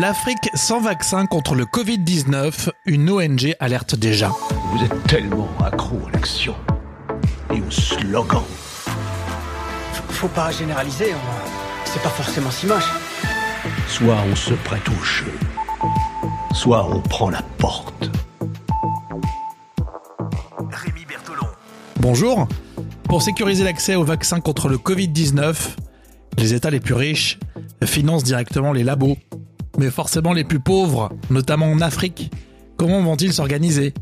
L'Afrique 0.00 0.50
sans 0.54 0.80
vaccin 0.80 1.24
contre 1.24 1.54
le 1.54 1.66
Covid-19, 1.66 2.70
une 2.86 3.10
ONG 3.10 3.54
alerte 3.60 3.94
déjà. 3.94 4.32
Vous 4.72 4.84
êtes 4.84 5.04
tellement 5.04 5.48
accro 5.64 6.00
à 6.08 6.10
l'action 6.10 6.56
et 7.54 7.60
au 7.60 7.70
slogan. 7.70 8.42
Faut 10.08 10.26
pas 10.26 10.50
généraliser, 10.50 11.12
c'est 11.84 12.02
pas 12.02 12.08
forcément 12.08 12.50
si 12.50 12.66
moche. 12.66 12.90
Soit 13.86 14.16
on 14.28 14.34
se 14.34 14.54
prête 14.54 14.88
au 14.88 15.04
jeu, 15.04 15.32
soit 16.52 16.84
on 16.90 16.98
prend 17.00 17.30
la 17.30 17.42
porte. 17.58 18.10
Rémi 20.72 21.04
Bertolon. 21.04 21.46
Bonjour. 22.00 22.48
Pour 23.04 23.22
sécuriser 23.22 23.62
l'accès 23.62 23.94
au 23.94 24.02
vaccin 24.02 24.40
contre 24.40 24.68
le 24.68 24.76
Covid-19, 24.76 25.54
les 26.36 26.52
États 26.52 26.70
les 26.70 26.80
plus 26.80 26.94
riches 26.94 27.38
financent 27.84 28.24
directement 28.24 28.72
les 28.72 28.82
labos 28.82 29.16
mais 29.78 29.90
forcément 29.90 30.32
les 30.32 30.44
plus 30.44 30.60
pauvres, 30.60 31.10
notamment 31.30 31.70
en 31.70 31.80
Afrique, 31.80 32.30
comment 32.76 33.02
vont-ils 33.02 33.32
s'organiser? 33.32 33.94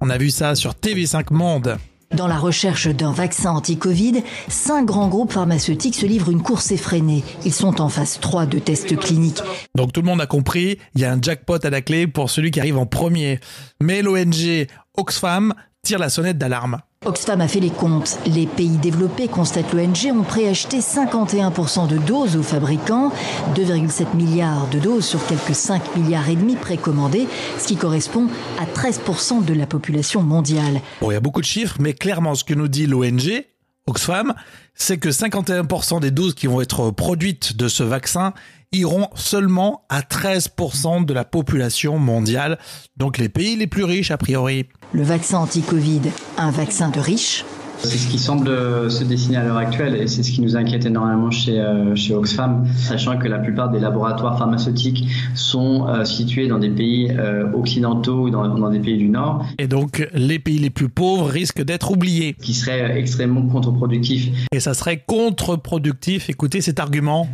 On 0.00 0.10
a 0.10 0.18
vu 0.18 0.30
ça 0.30 0.54
sur 0.54 0.72
TV5 0.72 1.32
Monde. 1.32 1.76
Dans 2.16 2.26
la 2.26 2.38
recherche 2.38 2.88
d'un 2.88 3.12
vaccin 3.12 3.52
anti-Covid, 3.52 4.24
cinq 4.48 4.84
grands 4.84 5.08
groupes 5.08 5.32
pharmaceutiques 5.32 5.94
se 5.94 6.06
livrent 6.06 6.30
une 6.30 6.42
course 6.42 6.72
effrénée. 6.72 7.22
Ils 7.44 7.52
sont 7.52 7.80
en 7.80 7.88
phase 7.88 8.18
3 8.18 8.46
de 8.46 8.58
tests 8.58 8.96
cliniques. 8.96 9.42
Donc 9.76 9.92
tout 9.92 10.00
le 10.00 10.06
monde 10.06 10.20
a 10.20 10.26
compris, 10.26 10.78
il 10.96 11.02
y 11.02 11.04
a 11.04 11.12
un 11.12 11.22
jackpot 11.22 11.64
à 11.64 11.70
la 11.70 11.82
clé 11.82 12.08
pour 12.08 12.28
celui 12.28 12.50
qui 12.50 12.58
arrive 12.58 12.78
en 12.78 12.86
premier. 12.86 13.38
Mais 13.80 14.02
l'ONG 14.02 14.66
Oxfam 14.96 15.54
tire 15.82 15.98
la 15.98 16.08
sonnette 16.08 16.38
d'alarme. 16.38 16.80
Oxfam 17.06 17.40
a 17.40 17.48
fait 17.48 17.60
les 17.60 17.70
comptes. 17.70 18.18
Les 18.26 18.46
pays 18.46 18.76
développés, 18.76 19.26
constate 19.26 19.72
l'ONG, 19.72 20.12
ont 20.12 20.22
préacheté 20.22 20.80
51% 20.80 21.88
de 21.88 21.96
doses 21.96 22.36
aux 22.36 22.42
fabricants, 22.42 23.10
2,7 23.54 24.14
milliards 24.14 24.68
de 24.68 24.78
doses 24.78 25.06
sur 25.06 25.24
quelques 25.26 25.54
5 25.54 25.96
milliards 25.96 26.28
et 26.28 26.36
demi 26.36 26.56
précommandés, 26.56 27.26
ce 27.58 27.66
qui 27.66 27.76
correspond 27.76 28.26
à 28.58 28.66
13% 28.66 29.44
de 29.44 29.54
la 29.54 29.66
population 29.66 30.22
mondiale. 30.22 30.82
Bon, 31.00 31.10
il 31.10 31.14
y 31.14 31.16
a 31.16 31.20
beaucoup 31.20 31.40
de 31.40 31.46
chiffres, 31.46 31.76
mais 31.80 31.94
clairement, 31.94 32.34
ce 32.34 32.44
que 32.44 32.52
nous 32.52 32.68
dit 32.68 32.86
l'ONG, 32.86 33.46
Oxfam, 33.86 34.34
c'est 34.74 34.98
que 34.98 35.08
51% 35.08 36.00
des 36.00 36.10
doses 36.10 36.34
qui 36.34 36.46
vont 36.46 36.60
être 36.60 36.90
produites 36.90 37.56
de 37.56 37.68
ce 37.68 37.82
vaccin 37.82 38.34
iront 38.72 39.08
seulement 39.14 39.84
à 39.88 40.00
13% 40.00 41.04
de 41.04 41.12
la 41.12 41.24
population 41.24 41.98
mondiale, 41.98 42.58
donc 42.96 43.18
les 43.18 43.28
pays 43.28 43.56
les 43.56 43.66
plus 43.66 43.84
riches 43.84 44.10
a 44.10 44.16
priori. 44.16 44.68
Le 44.92 45.02
vaccin 45.02 45.38
anti-Covid, 45.38 46.02
un 46.38 46.50
vaccin 46.50 46.88
de 46.88 47.00
riches 47.00 47.44
c'est 47.82 47.98
ce 47.98 48.08
qui 48.08 48.18
semble 48.18 48.50
se 48.90 49.04
dessiner 49.04 49.38
à 49.38 49.44
l'heure 49.44 49.56
actuelle 49.56 49.96
et 49.96 50.06
c'est 50.06 50.22
ce 50.22 50.32
qui 50.32 50.42
nous 50.42 50.56
inquiète 50.56 50.86
énormément 50.86 51.30
chez, 51.30 51.58
euh, 51.58 51.94
chez 51.94 52.14
Oxfam, 52.14 52.66
sachant 52.76 53.18
que 53.18 53.28
la 53.28 53.38
plupart 53.38 53.70
des 53.70 53.80
laboratoires 53.80 54.38
pharmaceutiques 54.38 55.08
sont 55.34 55.88
euh, 55.88 56.04
situés 56.04 56.48
dans 56.48 56.58
des 56.58 56.70
pays 56.70 57.10
euh, 57.10 57.50
occidentaux 57.52 58.24
ou 58.24 58.30
dans, 58.30 58.48
dans, 58.48 58.70
des 58.70 58.80
pays 58.80 58.98
du 58.98 59.08
Nord. 59.08 59.46
Et 59.58 59.66
donc 59.66 60.08
les 60.14 60.38
pays 60.38 60.58
les 60.58 60.70
plus 60.70 60.88
pauvres 60.88 61.26
risquent 61.26 61.62
d'être 61.62 61.90
oubliés. 61.90 62.36
Qui 62.40 62.54
serait 62.54 62.98
extrêmement 62.98 63.42
contre-productif. 63.46 64.28
Et 64.52 64.60
ça 64.60 64.74
serait 64.74 65.02
contre-productif, 65.06 66.28
écoutez 66.28 66.60
cet 66.60 66.80
argument. 66.80 67.28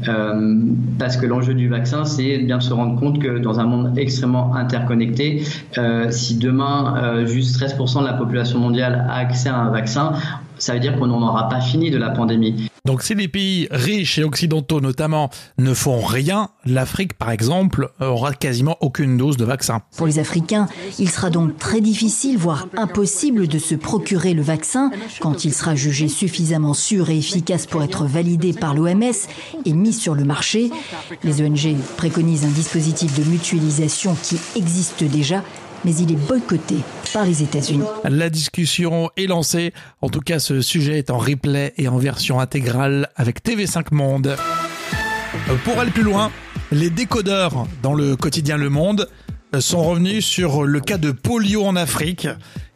parce 0.99 1.17
que 1.17 1.27
l'enjeu 1.27 1.55
du 1.55 1.69
vaccin, 1.69 2.05
c'est 2.05 2.39
bien 2.39 2.59
de 2.59 2.63
se 2.63 2.73
rendre 2.73 2.99
compte 2.99 3.21
que 3.21 3.39
dans 3.39 3.61
un 3.61 3.65
monde 3.65 3.99
extrêmement 3.99 4.55
interconnecté, 4.55 5.43
si 6.11 6.37
demain 6.37 7.25
juste 7.27 7.61
13% 7.61 8.01
de 8.01 8.07
la 8.07 8.13
population 8.15 8.59
mondiale 8.59 9.07
a 9.09 9.17
accès 9.17 9.49
à 9.49 9.57
un 9.57 9.71
vaccin, 9.71 10.13
ça 10.59 10.75
veut 10.75 10.81
dire 10.81 10.99
qu'on 10.99 11.07
n'en 11.07 11.27
aura 11.27 11.49
pas 11.49 11.61
fini 11.61 11.91
de 11.91 11.99
la 11.99 12.11
pandémie. 12.11 12.71
Donc 12.85 13.03
si 13.03 13.15
les 13.15 13.29
pays 13.29 13.69
riches 13.71 14.19
et 14.19 14.25
occidentaux 14.25 14.81
notamment 14.81 15.31
ne 15.59 15.75
font 15.75 16.01
rien, 16.01 16.49
l'Afrique 16.65 17.15
par 17.15 17.31
exemple 17.31 17.91
aura 18.01 18.33
quasiment 18.33 18.77
aucune 18.81 19.17
dose 19.17 19.37
de 19.37 19.45
vaccin. 19.45 19.83
Pour 19.97 20.07
les 20.07 20.19
Africains, 20.19 20.69
il 20.99 21.11
sera 21.11 21.31
donc 21.31 21.59
très 21.59 21.81
difficile, 21.81 22.39
voire 22.39 22.67
impossible 22.77 23.49
de 23.49 23.59
se 23.59 23.75
procurer 23.75 24.35
le 24.35 24.43
vaccin 24.43 24.91
quand 25.21 25.45
il 25.45 25.53
sera 25.53 25.75
jugé 25.75 26.09
suffisamment 26.09 26.75
sûr 26.75 27.11
et 27.11 27.19
efficace 27.19 27.67
pour 27.67 27.83
être 27.83 28.05
validé 28.05 28.53
par 28.53 28.75
l'OMS 28.75 29.03
et 29.65 29.73
mis 29.73 29.93
sur 29.93 30.15
le 30.15 30.25
marché. 30.25 30.71
Les 31.25 31.43
ONG 31.43 31.77
préconisent 31.97 32.45
un 32.45 32.51
dispositif 32.51 33.19
de 33.19 33.29
mutualisation 33.29 34.17
qui 34.23 34.39
existe 34.57 35.05
déjà 35.05 35.43
mais 35.85 35.95
il 35.97 36.13
est 36.13 36.27
boycotté 36.27 36.77
les 37.25 37.43
États-Unis. 37.43 37.85
La 38.05 38.31
discussion 38.31 39.11
est 39.17 39.27
lancée. 39.27 39.73
En 40.01 40.09
tout 40.09 40.21
cas, 40.21 40.39
ce 40.39 40.61
sujet 40.61 40.99
est 40.99 41.11
en 41.11 41.19
replay 41.19 41.73
et 41.77 41.89
en 41.89 41.99
version 41.99 42.41
intégrale 42.41 43.09
avec 43.17 43.45
TV5 43.45 43.87
Monde. 43.93 44.37
Euh, 45.49 45.55
pour 45.65 45.79
aller 45.79 45.91
plus 45.91 46.03
loin, 46.03 46.31
les 46.73 46.91
décodeurs 46.91 47.67
dans 47.83 47.95
le 47.95 48.17
quotidien 48.17 48.57
Le 48.57 48.71
Monde 48.71 49.09
euh, 49.55 49.61
sont 49.61 49.85
revenus 49.85 50.25
sur 50.25 50.65
le 50.65 50.81
cas 50.81 50.99
de 50.99 51.11
polio 51.11 51.65
en 51.65 51.77
Afrique. 51.77 52.29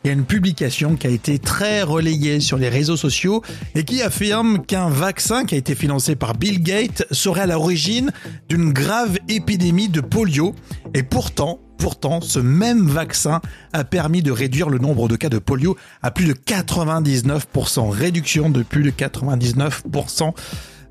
Il 0.02 0.06
y 0.06 0.10
a 0.10 0.14
une 0.14 0.24
publication 0.24 0.96
qui 0.96 1.06
a 1.06 1.10
été 1.10 1.38
très 1.38 1.82
relayée 1.82 2.40
sur 2.40 2.56
les 2.56 2.70
réseaux 2.70 2.96
sociaux 2.96 3.42
et 3.74 3.84
qui 3.84 4.00
affirme 4.02 4.64
qu'un 4.64 4.88
vaccin 4.88 5.44
qui 5.44 5.56
a 5.56 5.58
été 5.58 5.74
financé 5.74 6.16
par 6.16 6.34
Bill 6.34 6.62
Gates 6.62 7.04
serait 7.10 7.42
à 7.42 7.46
l'origine 7.46 8.10
d'une 8.48 8.72
grave 8.72 9.18
épidémie 9.28 9.90
de 9.90 10.00
polio. 10.00 10.54
Et 10.94 11.02
pourtant, 11.02 11.60
Pourtant, 11.80 12.20
ce 12.20 12.38
même 12.38 12.86
vaccin 12.86 13.40
a 13.72 13.84
permis 13.84 14.20
de 14.22 14.30
réduire 14.30 14.68
le 14.68 14.78
nombre 14.78 15.08
de 15.08 15.16
cas 15.16 15.30
de 15.30 15.38
polio 15.38 15.78
à 16.02 16.10
plus 16.10 16.26
de 16.26 16.34
99%. 16.34 17.88
Réduction 17.88 18.50
de 18.50 18.62
plus 18.62 18.82
de 18.82 18.90
99%. 18.90 20.34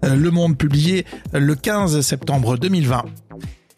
Euh, 0.05 0.16
le 0.16 0.31
Monde 0.31 0.57
publié 0.57 1.05
le 1.31 1.53
15 1.53 2.01
septembre 2.01 2.57
2020. 2.57 3.05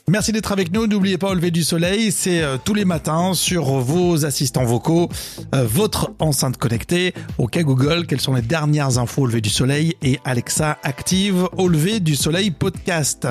Merci 0.08 0.32
d'être 0.32 0.52
avec 0.52 0.74
nous. 0.74 0.88
N'oubliez 0.88 1.18
pas 1.18 1.30
au 1.30 1.34
lever 1.34 1.52
du 1.52 1.64
soleil, 1.64 2.12
c'est 2.12 2.42
euh, 2.42 2.58
tous 2.64 2.74
les 2.74 2.86
matins 2.86 3.34
sur 3.34 3.66
vos 3.66 4.26
assistants 4.26 4.66
vocaux, 4.66 5.10
euh, 5.54 5.64
votre 5.66 6.12
enceinte 6.20 6.58
connectée. 6.58 7.14
OK 7.38 7.58
Google, 7.60 8.06
quelles 8.08 8.20
sont 8.20 8.34
les 8.34 8.42
dernières 8.42 8.98
infos 8.98 9.22
au 9.22 9.26
lever 9.28 9.42
du 9.42 9.50
soleil? 9.50 9.96
Et 10.02 10.20
Alexa 10.26 10.78
active 10.84 11.48
au 11.58 11.68
lever 11.68 12.00
du 12.00 12.16
soleil 12.16 12.52
podcast. 12.52 13.28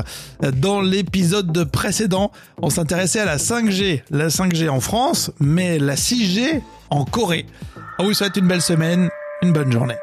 Dans 0.56 0.80
l'épisode 0.80 1.64
précédent, 1.70 2.30
on 2.62 2.70
s'intéressait 2.70 3.20
à 3.20 3.26
la 3.26 3.36
5G, 3.36 4.02
la 4.10 4.28
5G 4.28 4.68
en 4.68 4.80
France, 4.80 5.32
mais 5.40 5.78
la 5.78 5.96
6G 5.96 6.62
en 6.90 7.04
Corée. 7.04 7.46
On 7.98 8.04
vous 8.04 8.14
souhaite 8.14 8.36
une 8.36 8.48
belle 8.48 8.62
semaine, 8.62 9.10
une 9.42 9.52
bonne 9.52 9.72
journée. 9.72 9.96